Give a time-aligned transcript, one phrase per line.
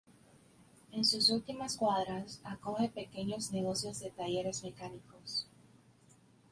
[0.93, 5.45] En sus últimas cuadras, acoge pequeños negocios de talleres mecánicos.